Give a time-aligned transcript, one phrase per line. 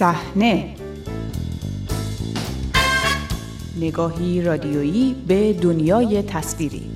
[0.00, 0.74] صحنه.
[3.80, 6.90] نگاهی رادیویی به دنیای تصویری.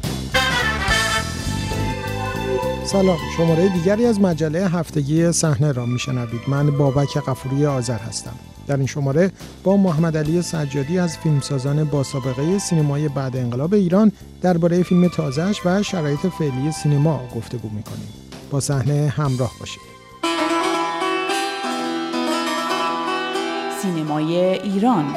[2.84, 3.18] سلام.
[3.36, 6.40] شماره دیگری از مجله هفتگی صحنه را میشنوید.
[6.48, 8.34] من بابک قفوری آذر هستم.
[8.66, 9.32] در این شماره
[9.62, 15.66] با محمد علی سجادی از فیلمسازان با سابقه سینمای بعد انقلاب ایران درباره فیلم تازهش
[15.66, 18.08] و شرایط فعلی سینما گفتگو می‌کنیم.
[18.50, 19.93] با صحنه همراه باشید.
[23.84, 25.14] سینمای ایران.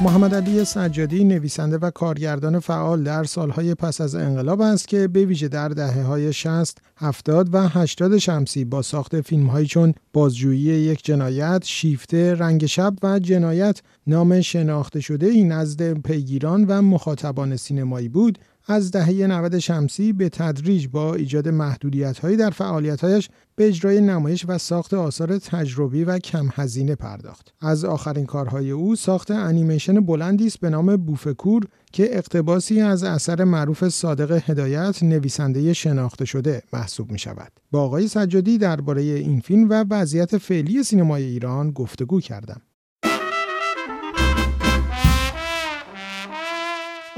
[0.00, 5.24] محمد علی سجادی نویسنده و کارگردان فعال در سالهای پس از انقلاب است که به
[5.24, 10.60] ویژه در دهه های 60 70 و 80 شمسی با ساخت فیلم هایی چون بازجویی
[10.62, 17.56] یک جنایت، شیفته، رنگ شب و جنایت نام شناخته شده این نزد پیگیران و مخاطبان
[17.56, 18.38] سینمایی بود.
[18.70, 24.58] از دهه 90 شمسی به تدریج با ایجاد محدودیت‌هایی در فعالیت‌هایش به اجرای نمایش و
[24.58, 27.54] ساخت آثار تجربی و کم هزینه پرداخت.
[27.60, 33.44] از آخرین کارهای او ساخت انیمیشن بلندی است به نام بوفکور که اقتباسی از اثر
[33.44, 37.52] معروف صادق هدایت نویسنده شناخته شده محسوب می شود.
[37.70, 42.60] با آقای سجادی درباره این فیلم و وضعیت فعلی سینمای ایران گفتگو کردم.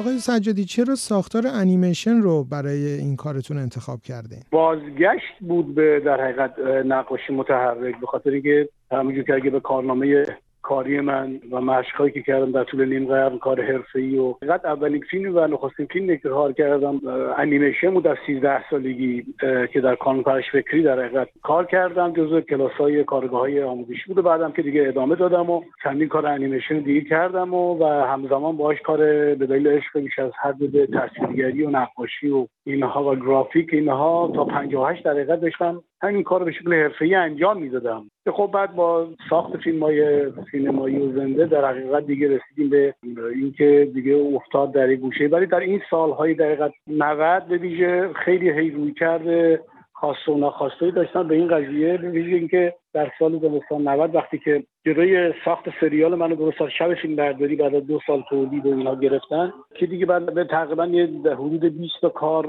[0.01, 6.21] آقای سجادی چرا ساختار انیمیشن رو برای این کارتون انتخاب کردین؟ بازگشت بود به در
[6.21, 10.25] حقیقت نقاشی متحرک به خاطر اینکه همونجور که اگه به کارنامه
[10.71, 15.01] کاری من و مشقهایی که کردم در طول نیم قرن کار حرفه‌ای و فقط اولین
[15.11, 17.01] فیلم و نخستین فیلم که کار کردم
[17.39, 19.25] انیمیشن بود از 13 سالگی
[19.73, 24.23] که در کانون پرش فکری در حقیقت کار کردم جزو کلاس‌های کارگاه‌های آموزشی بود و
[24.23, 28.81] بعدم که دیگه ادامه دادم و چندین کار انیمیشن دیگه کردم و, و همزمان باهاش
[28.81, 28.99] کار
[29.35, 34.33] به دلیل عشق بیش از حد به تصویرگری و نقاشی و اینها و گرافیک اینها
[34.35, 35.83] تا 58 دقیقه داشتم.
[36.03, 38.11] همین کار به شکل حرفه‌ای انجام می‌دادم.
[38.25, 42.95] که خب بعد با ساخت فیلم های سینمایی و زنده در حقیقت دیگه رسیدیم به
[43.35, 45.27] اینکه دیگه افتاد در گوشه.
[45.27, 49.61] ولی در این سالهای دقیقت 90 به ویژه خیلی هی روی کرده
[49.93, 51.97] خواسته و ناخواسته داشتن به این قضیه.
[51.97, 56.71] به ویژه اینکه در سال زمستان 90 وقتی که جلوی ساخت سریال منو درست سال
[56.79, 60.87] شب فیلم برداری بعد دو سال تولید و اینا گرفتن که دیگه بعد به تقریبا
[60.87, 62.47] یه حدود 20 کار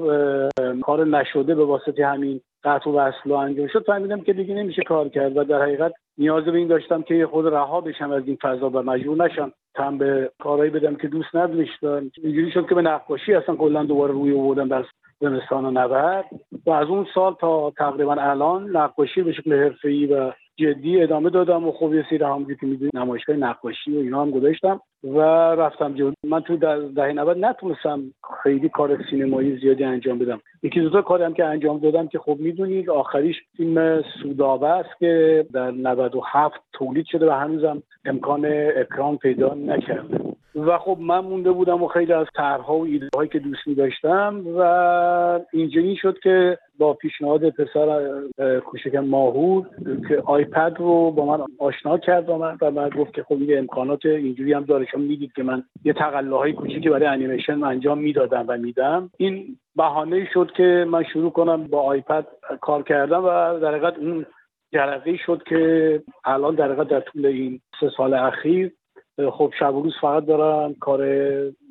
[0.81, 5.09] کار نشده به واسطه همین قطع و وصل انجام شد فهمیدم که دیگه نمیشه کار
[5.09, 8.69] کرد و در حقیقت نیاز به این داشتم که خود رها بشم از این فضا
[8.69, 9.51] و مجبور نشم.
[9.75, 14.13] تم به کارهایی بدم که دوست نداشتم اینجوری شد که به نقاشی اصلا کلا دوباره
[14.13, 14.85] روی آوردم در
[15.19, 16.25] زمستان 90
[16.65, 21.67] و از اون سال تا تقریبا الان نقاشی به شکل حرفه‌ای و جدی ادامه دادم
[21.67, 25.19] و خب یه سری همونجوری که می‌دونی نمایشگاه نقاشی و اینا هم گذاشتم و
[25.55, 26.11] رفتم جلو.
[26.23, 28.01] من تو دهه 90 نتونستم
[28.43, 30.41] خیلی کار سینمایی زیادی انجام بدم.
[30.63, 34.99] یکی دو تا کاری هم که انجام دادم که خب می‌دونید آخریش فیلم سودابه است
[34.99, 38.45] که در 97 تولید شده و هنوزم امکان
[38.75, 40.17] اکران پیدا نکرده.
[40.55, 43.75] و خب من مونده بودم و خیلی از طرحها و ایده هایی که دوست می
[43.75, 44.61] داشتم و
[45.53, 48.21] اینجوری شد که با پیشنهاد پسر
[48.59, 49.69] کوچک ماهور
[50.09, 53.59] که آیپد رو با من آشنا کرد با من و من گفت که خب یه
[53.59, 54.85] امکانات اینجوری هم داره.
[54.85, 59.09] شما می‌دید که من یه تقلاهای کوچیکی برای انیمیشن انجام می‌دادم و میدم.
[59.17, 62.27] این بهانه شد که من شروع کنم با آیپد
[62.61, 64.25] کار کردم و در حقیقت اون
[64.73, 68.71] جرقه شد که الان در در طول این سه سال اخیر
[69.31, 71.01] خب شب و روز فقط دارم کار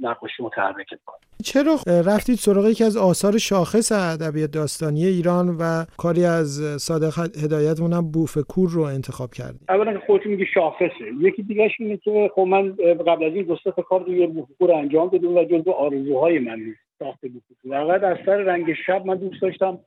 [0.02, 1.19] نقاشی متحرک می‌کنم.
[1.40, 7.80] چرا رفتید سراغ یکی از آثار شاخص ادبیات داستانی ایران و کاری از صادق هدایت
[7.80, 11.04] هم بوفکور رو انتخاب کردید؟ اولا که خودت میگی شاخصه.
[11.20, 12.72] یکی دیگهش اینه که خب من
[13.06, 16.78] قبل از این دو سه کار روی بوفکور انجام دادم و جزو آرزوهای من نیست
[16.98, 19.78] ساخت بوفکور از سر رنگ شب من دوست داشتم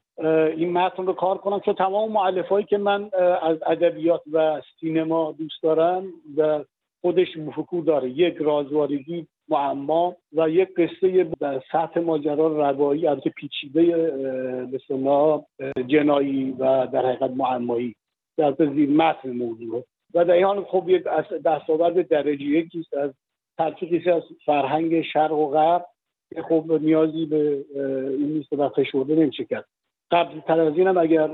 [0.57, 1.59] این متن رو کار کنم.
[1.59, 3.09] چون تمام معلفایی که من
[3.41, 6.05] از ادبیات و سینما دوست دارم
[6.37, 6.63] و
[7.01, 8.09] خودش مفکور داره.
[8.09, 13.81] یک رازوارگی معما و یک قصه در سطح ماجرا روایی البته پیچیده
[14.71, 14.79] به
[15.87, 17.95] جنایی و در حقیقت معمایی.
[18.37, 19.83] در زیر متن موضوع.
[20.13, 21.03] و در این حال خب یک
[21.45, 23.11] دستاورد درجه یکی از
[23.57, 25.85] تلفیقی از فرهنگ شرق و غرب
[26.33, 27.65] که خب نیازی به
[28.19, 29.65] این نیست و فشرده نمیشه کرد.
[30.11, 31.29] قبل تر از اینم اگر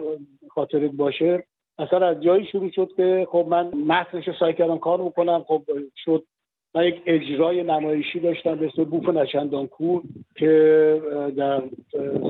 [0.50, 1.44] خاطرت باشه
[1.80, 5.44] اصلا از جایی شروع شد که خب من متنش رو سعی کردم کار بکنم.
[5.48, 5.64] خب
[5.96, 6.24] شد
[6.76, 10.02] من یک اجرای نمایشی داشتم به اسم بوف نچندان کور
[10.36, 11.02] که
[11.38, 11.64] در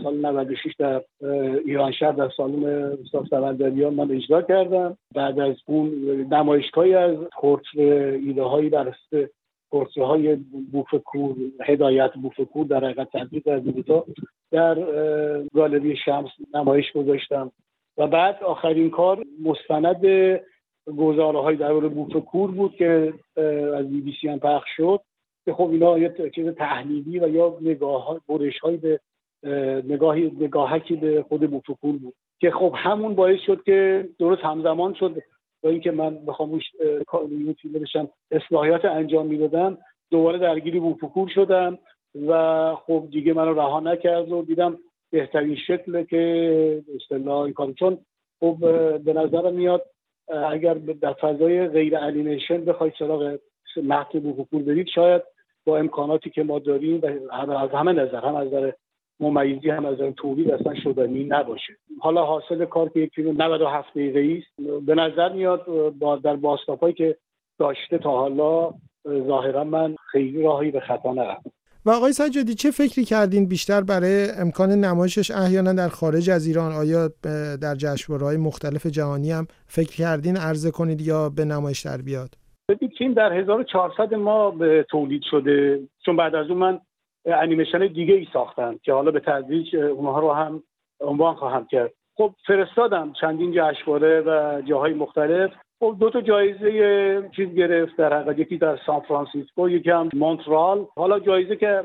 [0.03, 1.01] سال 96 در
[1.65, 4.97] ایران شهر در سالن استاد سوندریان من اجرا کردم.
[5.15, 5.89] بعد از اون
[6.31, 7.79] نمایشگاهی از پورتر
[8.25, 8.95] ایده هایی بر
[9.71, 10.35] پرسه های
[10.71, 13.61] بوفکور هدایت بوفکور در حقیقت تبدیل در
[14.51, 14.75] در
[15.53, 17.51] گالری شمس نمایش گذاشتم.
[17.97, 20.05] و بعد آخرین کار مستند
[20.97, 23.13] گزاره های در بوفکور بود که
[23.77, 25.01] از بی بی سی هم پخش شد
[25.45, 28.99] که خب اینا یه چیز تحلیلی و یا نگاه برش های به
[29.89, 35.21] نگاهی نگاهکی به خود بوفکور بود که خب همون باعث شد که درست همزمان شد.
[35.63, 36.59] با اینکه من بخوام
[37.29, 39.77] یوتیوب بشم اصلاحیات انجام می‌دادم
[40.11, 41.77] دوباره درگیری بوفکور شدم
[42.27, 44.77] و خب دیگه منو رها نکرد و دیدم
[45.11, 47.73] بهترین شکل که اصطلاح این کار
[48.39, 48.57] خب
[49.03, 49.85] به نظر میاد
[50.29, 53.39] اگر در فضای غیر انیمیشن بخواید سراغ
[53.83, 55.21] متن بوفکور برید شاید
[55.65, 57.05] با امکاناتی که ما داریم و
[57.53, 58.71] از همه نظر هم از نظر
[59.19, 61.73] ممیزی هم از تولید اصلا شدنی نباشه.
[61.99, 65.65] حالا حاصل کار که یک فیلم 97 دقیقه است به نظر میاد
[65.99, 67.17] با در باستاپایی که
[67.59, 68.73] داشته تا حالا
[69.07, 71.51] ظاهرا من خیلی راهی به خطا نرفتم.
[71.85, 76.71] و آقای سجادی چه فکری کردین بیشتر برای امکان نمایشش احیانا در خارج از ایران؟
[76.71, 77.09] آیا
[77.61, 82.29] در جشنواره‌های مختلف جهانی هم فکر کردین عرضه کنید یا به نمایش در بیاد؟
[82.69, 84.55] ببینید فیلم در 1400 ما
[84.89, 85.79] تولید شده.
[86.05, 86.79] چون بعد از اون من
[87.25, 90.63] انیمیشن دیگه ای ساختم که حالا به تدریج اونها رو هم
[91.01, 91.91] عنوان خواهم کرد.
[92.17, 95.51] خب فرستادم چندین جشنواره و جاهای مختلف.
[95.81, 98.39] دو تا جایزه چیز گرفت در حقیقت.
[98.39, 100.85] یکی در سان فرانسیسکو یکی هم مونترال.
[100.95, 101.83] حالا جایزه که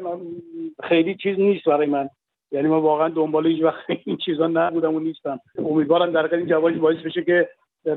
[0.88, 2.08] خیلی چیز نیست برای من.
[2.52, 5.41] یعنی من واقعا دنبال هیچ وقت این چیزا نبودم و نیستم.
[5.58, 7.49] امیدوارم در این جوایز باعث بشه که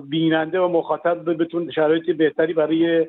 [0.10, 3.08] بیننده و مخاطب بتون شرایط بهتری برای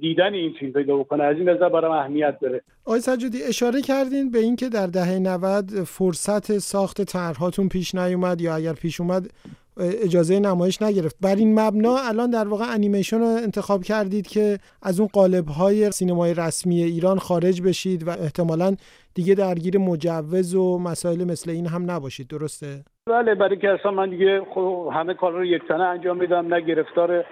[0.00, 1.24] دیدن این فیلم پیدا بکنه.
[1.24, 2.62] از این نظر برام اهمیت داره.
[2.84, 8.54] آقای سجادی اشاره کردین به اینکه در دهه 90 فرصت ساخت طرحهاتون پیش نیومد یا
[8.54, 9.30] اگر پیش اومد
[9.80, 11.16] اجازه نمایش نگرفت.
[11.20, 15.90] بر این مبنا الان در واقع انیمیشن رو انتخاب کردید که از اون قالب های
[15.90, 18.76] سینمای رسمی ایران خارج بشید و احتمالا
[19.14, 22.28] دیگه درگیر مجوز و مسائل مثل این هم نباشید.
[22.28, 26.54] درسته؟ بله برای که اصلا من دیگه خب همه کار رو یک تنه انجام میدم
[26.54, 27.24] نه گرفتار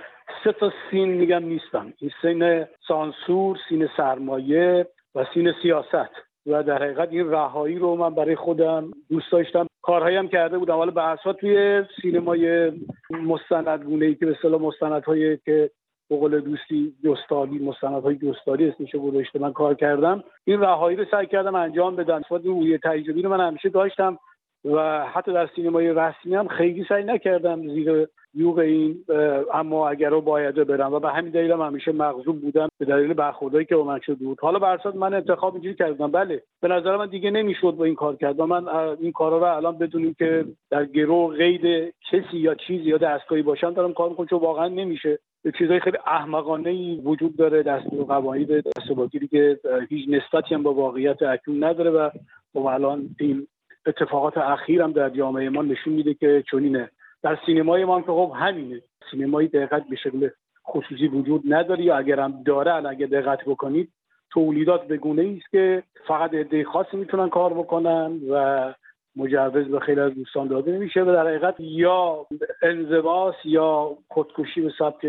[0.44, 1.92] سه تا سین میگم نیستم.
[1.98, 6.12] این سین سانسور سین سرمایه و سین سیاست.
[6.46, 9.66] و در حقیقت این رهایی رو من برای خودم دوست داشتم.
[9.82, 10.74] کارهایی هم کرده بودم.
[10.74, 12.72] حالا به توی سینمای
[13.10, 15.70] مستندگونه ای که به اصطلاح مستندهایی که
[16.10, 20.24] به قول دوستی جستاری مستندهای جستاری اسمشو گذاشته من کار کردم.
[20.44, 22.22] این رهایی رو سعی کردم انجام بدم.
[22.30, 24.18] این روی تجربی رو من همیشه داشتم
[24.64, 29.04] و حتی در سینمای رسمی هم خیلی سعی نکردم زیر یوغ این
[29.54, 33.14] اما اگر رو بایده برم و به همین دلیل هم همیشه مغضوب بودم به دلیل
[33.14, 34.40] برخوردهایی که با من شده بود.
[34.40, 36.10] حالا برصد من انتخاب اینجوری کردم.
[36.10, 38.68] بله به نظر من دیگه نمی‌شد با این کار کرد و من
[39.00, 43.70] این کارا رو الان بدونیم که در گرو قید کسی یا چیزی یا دستگاهی باشم
[43.70, 45.18] دارم کار می‌کنم چون واقعا نمیشه.
[45.58, 50.74] چیزهای خیلی احمقانه ای وجود داره دست و قواعد دستوراتی که هیچ نسبتی هم با
[50.74, 52.10] واقعیت اکنون نداره و
[52.52, 53.46] خب الان این
[53.86, 56.90] اتفاقات اخیر در جامعه ما نشون میده که چنینه.
[57.26, 58.82] در سینمای ما هم که خب همینه.
[59.10, 60.28] سینمایی دقت به شکل
[60.66, 63.88] خصوصی وجود نداره یا اگر هم داره اگر دقت بکنید
[64.30, 68.74] تولیدات به گونه است که فقط عده خاصی می‌تونن کار بکنن و
[69.16, 71.02] مجوز به خیلی از دوستان داده نمیشه.
[71.02, 72.26] و در حقیقت یا
[72.62, 75.06] انزواس یا خودکشی به سبک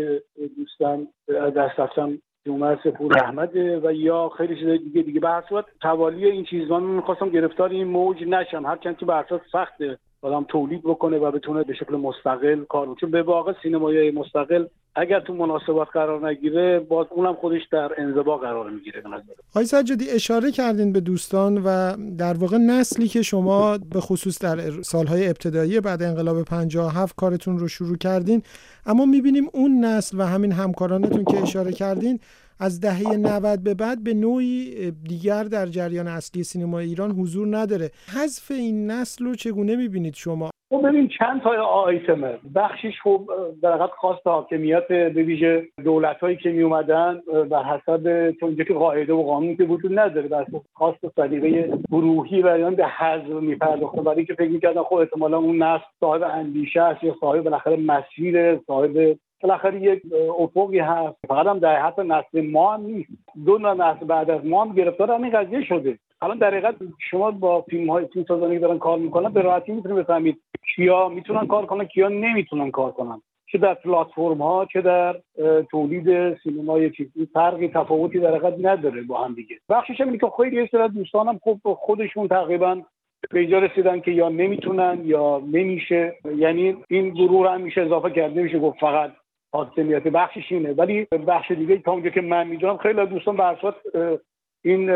[0.56, 1.08] دوستان
[1.56, 5.42] دست رفتن جمعه سپور احمده و یا خیلی چیزای دیگه دیگه به
[5.80, 8.66] توالی این چیز من می‌خواستم گرفتار این موج نشم.
[8.66, 9.98] هرچند که به سخته.
[10.22, 14.66] آدم تولید بکنه و بتونه به شکل مستقل کار چون به واقع سینمای مستقل
[15.00, 19.02] اگر تو مناسبات قرار نگیره باز اونم خودش در انزوا قرار می‌گیره.
[19.54, 24.82] به سجادی اشاره کردین به دوستان و در واقع نسلی که شما به خصوص در
[24.82, 28.42] سالهای ابتدایی بعد انقلاب 57 کارتون رو شروع کردین
[28.86, 32.20] اما می‌بینیم اون نسل و همین همکارانتون که اشاره کردین
[32.60, 37.90] از دهه 90 به بعد به نوعی دیگر در جریان اصلی سینما ایران حضور نداره.
[38.14, 43.30] حذف این نسل رو چگونه می‌بینید شما؟ خب ببین چند تا آیتمه بخشش خب
[43.62, 47.20] در حقیقت خواست حاکمیت به ویژه دولت هایی که می اومدن
[47.50, 52.70] بر حسب چون که قاعده و قانون که وجود نداره بر خواست سلیقه گروهی و
[52.70, 54.02] به حذف میپرداختن.
[54.02, 58.58] برای اینکه فکر می‌کردن خب احتمالا اون نسل صاحب اندیشه است یا صاحب بالاخره مسیر
[58.58, 60.02] صاحب بالاخره یک
[60.38, 61.16] افقی هست.
[61.28, 63.10] فقط هم در حتی نسل ما هم نیست.
[63.46, 65.98] دو نسل بعد از ما هم گرفتار همین قضیه شده.
[66.22, 66.74] الان در حقیقت
[67.10, 70.40] شما با فیلم های فیلم سازانی که دارن کار می‌کنن به راحتی می‌تونید بفهمید
[70.74, 73.22] کیا می‌تونن کار کنن کیا نمی‌تونن کار کنن.
[73.52, 75.16] چه در پلتفرم ها چه در
[75.70, 77.28] تولید سینمای چیزی.
[77.32, 79.56] فرقی تفاوتی در حقیقت نداره با هم دیگه.
[79.68, 82.82] بخشش اینه که خیلی از دوستانم خب خودشون تقریبا
[83.30, 86.14] به اینجا رسیدن که یا نمی‌تونن یا نمیشه.
[86.36, 89.10] یعنی این گروه هم میشه اضافه کرده میشه گفت فقط
[89.52, 90.72] حادثه بخشش اینه.
[90.72, 93.74] ولی بخش دیگه تا اونجا که من می‌دونم خیلی دوستان به
[94.64, 94.90] این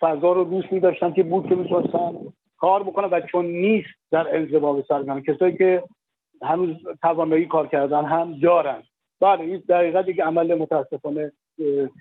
[0.00, 2.12] فضا رو دوست می‌داشتن که بود که می‌تونستن
[2.58, 5.22] کار بکنن و چون نیست در انضباط سرگرم.
[5.22, 5.82] کسایی که
[6.42, 8.82] هنوز توانایی کار کردن هم دارن.
[9.20, 11.32] بله این دقیقا دیگه عمل متاسفانه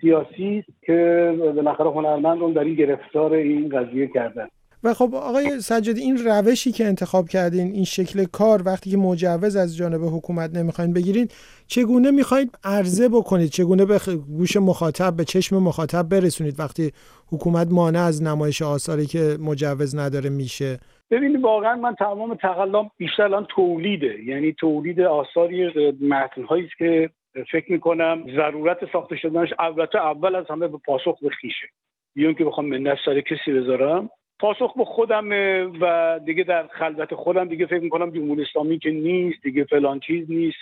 [0.01, 4.47] سیاسی که بالاخره هنرمند اون در این گرفتار این قضیه کردن.
[4.83, 9.55] و خب آقای سجادی این روشی که انتخاب کردین این شکل کار وقتی که مجوز
[9.55, 11.27] از جانب حکومت نمی‌خواین بگیرین
[11.67, 13.99] چگونه می‌خواید عرضه بکنید؟ چگونه به
[14.37, 16.91] گوش مخاطب به چشم مخاطب برسونید وقتی
[17.31, 20.79] حکومت مانع از نمایش آثاری که مجوز نداره میشه؟
[21.11, 24.23] ببینید واقعا من تمام تقلام بیشتر الان تولیده.
[24.23, 27.09] یعنی تولید آثاری متنهایی که
[27.51, 31.67] فکر می‌کنم ضرورت ساخته شدنش اول از همه به پاسخ به خیشه.
[32.15, 34.09] بیان که بخوام منت سر کسی بذارم
[34.41, 35.29] پاسخ به خودم
[35.81, 40.31] و دیگه در خلوت خودم دیگه فکر می‌کنم جمهوری اسلامی که نیست دیگه فلان چیز
[40.31, 40.57] نیست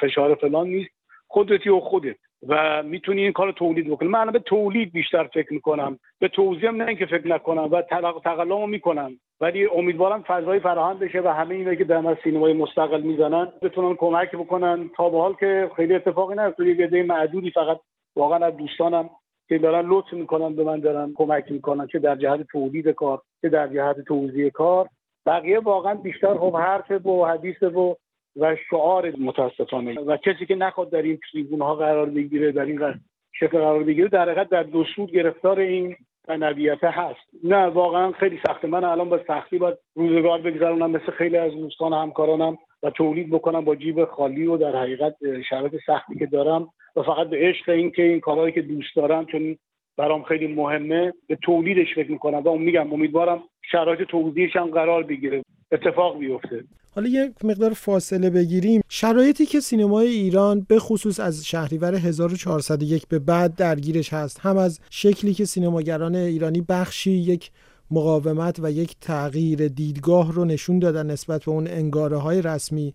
[0.00, 0.90] فشار فلان نیست.
[1.28, 2.16] خودتی و خودت.
[2.48, 4.08] و می‌تونی این کار تولید بکنی.
[4.08, 5.98] من به تولید بیشتر فکر می‌کنم.
[6.20, 7.82] به توضیح نه اینکه فکر نکنم و
[8.24, 9.12] تقلامو می‌کنم.
[9.40, 14.30] ولی امیدوارم فضای فراهم بشه و همه اینایی که در سینمای مستقل می‌زنن بتونن کمک
[14.30, 14.90] بکنن.
[14.96, 17.78] تا به حال که خیلی اتفاقی نیفتاد یه معدودی فقط
[18.16, 19.10] واقعا از دوستانم
[19.48, 23.48] که دارن لطف می‌کنن به من دارن کمک می‌کنن چه در جهت تولید کار چه
[23.48, 24.88] در جهت توضیح کار.
[25.26, 27.96] بقیه واقعا بیشتر خب حرف و حدیث و
[28.36, 30.00] و شعار متاسفانه.
[30.00, 32.94] و کسی که نخواد در این تریبون ها قرار بگیره در این
[33.32, 35.96] شکل قرار بگیره در حقیقت در دو سود گرفتار این
[36.28, 37.20] نبیت هست.
[37.44, 38.68] نه واقعا خیلی سخته.
[38.68, 43.64] من الان با سختی باید روزگار بگذرونم مثل خیلی از دوستان همکارانم و تولید بکنم
[43.64, 45.16] با جیب خالی و در حقیقت
[45.50, 46.68] شرایط سختی که دارم.
[46.98, 49.56] و فقط به عشق این که این کارهایی که دوست دارم چون
[49.96, 55.02] برام خیلی مهمه به تولیدش فکر می‌کنم و اون میگم امیدوارم شرایط توضیحش هم قرار
[55.02, 55.42] بگیره.
[55.72, 56.64] اتفاق بیفته.
[56.94, 58.80] حالا یک مقدار فاصله بگیریم.
[58.88, 64.80] شرایطی که سینمای ایران به خصوص از شهریور 1401 به بعد درگیرش هست هم از
[64.90, 67.50] شکلی که سینماگران ایرانی بخشی یک
[67.90, 72.94] مقاومت و یک تغییر دیدگاه رو نشون دادن نسبت به اون انگاره های رسمی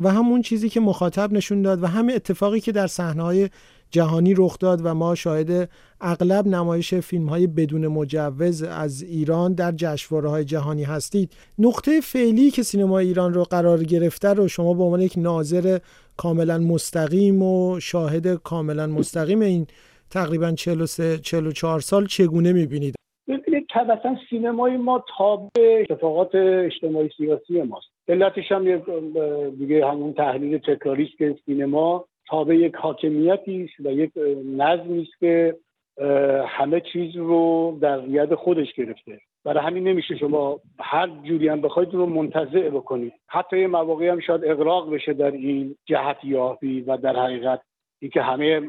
[0.00, 3.50] و همون چیزی که مخاطب نشون داد و همه اتفاقی که در صحنه
[3.90, 5.70] جهانی رخ داد و ما شاهد
[6.00, 11.32] اغلب نمایش فیلم های بدون مجوز از ایران در جشنواره های جهانی هستید.
[11.58, 15.78] نقطه فعلی که سینما ایران رو قرار گرفته رو شما به عنوان یک ناظر
[16.16, 19.66] کاملا مستقیم و شاهد کاملا مستقیم این
[20.10, 22.94] تقریبا 43 44 سال چگونه می‌بینید؟
[23.28, 27.93] ببینید طبعا سینمای ما تابع اتفاقات اجتماعی سیاسی ماست.
[28.08, 28.78] علتش هم
[29.50, 34.10] دیگه همون تحلیل تکراری است که سینما تابع یک حاکمیتی است و یک
[34.56, 35.56] نظمی است که
[36.46, 39.20] همه چیز رو در ید خودش گرفته.
[39.44, 43.12] برای همین نمیشه شما هر جوری هم بخواید رو منتظع بکنید.
[43.28, 47.60] حتی یه مواقعی هم شاید اغراق بشه در این جهت یافی و در حقیقت
[48.02, 48.60] اینکه همه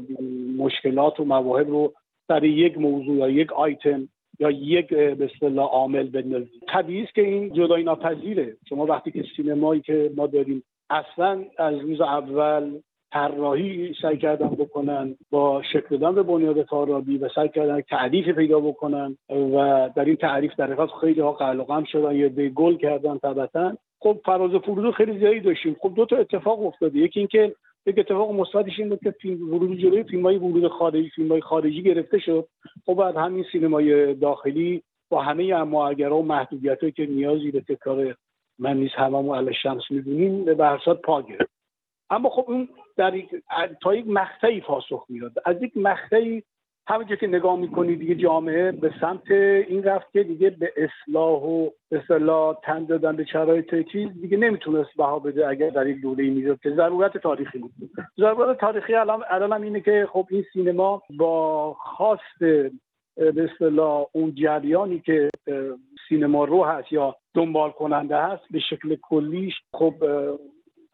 [0.58, 1.94] مشکلات و مواهب رو
[2.28, 4.08] در یک موضوع یا یک آیتم
[4.40, 8.58] یا یک به اصطلاح عامل بندازید طبیعی است که این جدایی ناپذیره.
[8.70, 12.72] شما وقتی که سینمایی که ما داریم اصلا از روز اول
[13.12, 18.60] طراحی سعی کردن بکنن با شکل دادن به بنیاد تارابی و سعی کردن تعریف پیدا
[18.60, 23.76] بکنن و در این تعریف در حقیقت خیلی ها قلقم شدن یا گل کردن طبعا.
[24.00, 25.76] خب فراز و فرود خیلی زیادی داشتیم.
[25.82, 27.00] خب دو تا اتفاق افتاده.
[27.00, 31.10] یکی اینکه یک اتفاق مثبتش این بود که فیلم ورود جلوی فیلم های ورود خارجی
[31.10, 32.48] فیلم های خارجی گرفته شد.
[32.86, 38.16] خب بعد همین سینمای داخلی با همه اما و محدودیت که نیازی به تکرار
[38.60, 41.52] من نیز هممو علی شمس می‌دونیم به برسات پا گرفت.
[42.10, 43.22] اما خب اون در
[43.82, 45.32] تا یک مقطعی پاسخ می‌داد.
[45.46, 46.44] از یک مقطعی
[46.88, 51.70] همونجور که نگاه می‌کنی دیگه جامعه به سمت این رفت که دیگه به اصلاح و
[51.92, 56.60] اصلاح تن دادن به شرایط چیز دیگه نمی‌تونست بها بده اگر در این دوره می‌داد
[56.60, 57.72] که ضرورت تاریخی بود.
[58.18, 62.40] ضرورت تاریخی الان الان اینه که خب این سینما با خواست
[63.18, 65.30] به اصطلاح اون جریانی که
[66.10, 69.94] سینما رو هست یا دنبال کننده هست به شکل کلیش خب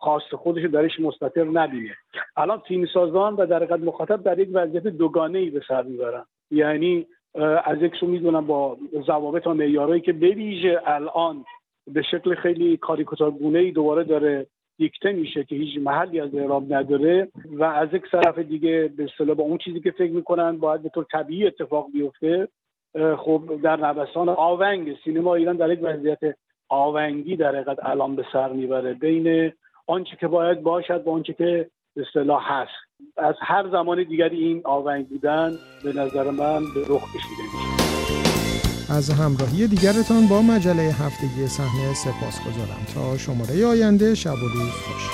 [0.02, 1.96] خواست خودش درش مستطر نبینه.
[2.38, 6.26] الان تیم سازان و در مخاطب در یک وضعیت دوگانه ای به سر می‌برن.
[6.52, 7.08] یعنی
[7.66, 8.78] از یک سو می‌دونم با
[9.08, 11.46] ضوابط و معیارهایی که بویژه الان
[11.94, 17.28] به شکل خیلی کاریکاتورگونه ای دوباره داره دیکته میشه که هیچ محلی از اعراب نداره
[17.52, 20.90] و از یک طرف دیگه به اصطلاح با اون چیزی که فکر می‌کنن باید به
[20.90, 22.48] طور طبیعی اتفاق بیفته.
[23.18, 26.20] خب در نوسان آونگ سینما ایران در یک وضعیت
[26.70, 28.94] آونگی در حقیقت الان به سر می‌بره.
[28.94, 29.54] بین
[29.92, 32.72] آنچه که باید باشد و آنچه که اصطلاح هست.
[33.18, 35.52] از هر زمان دیگری این آونگ بودن
[35.84, 38.94] به نظر من به رخ کشیده میشه.
[38.94, 44.72] از همراهی دیگرتان با مجله هفتگی صحنه سپاس گذارم تا شماره آینده شب و روز
[44.72, 45.12] خوش.